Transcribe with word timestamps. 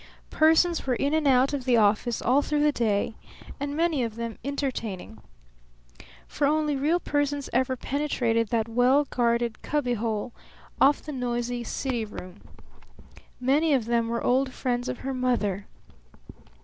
Persons 0.31 0.87
were 0.87 0.95
in 0.95 1.13
and 1.13 1.27
out 1.27 1.53
of 1.53 1.65
the 1.65 1.77
office 1.77 2.23
all 2.23 2.41
through 2.41 2.63
the 2.63 2.71
day, 2.71 3.13
and 3.59 3.75
many 3.77 4.01
of 4.03 4.15
them 4.15 4.39
entertaining. 4.43 5.19
For 6.27 6.47
only 6.47 6.75
real 6.75 6.99
persons 6.99 7.51
ever 7.53 7.75
penetrated 7.75 8.47
that 8.47 8.67
well 8.67 9.03
guarded 9.05 9.61
cubby 9.61 9.93
hole 9.93 10.33
off 10.81 11.03
the 11.03 11.11
noisy 11.11 11.63
city 11.63 12.03
room. 12.05 12.41
Many 13.39 13.75
of 13.75 13.85
them 13.85 14.07
were 14.07 14.23
old 14.23 14.51
friends 14.53 14.89
of 14.89 15.01
her 15.05 15.13
mother. 15.13 15.67